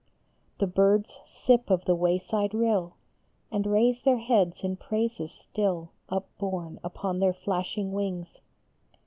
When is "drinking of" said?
8.25-8.33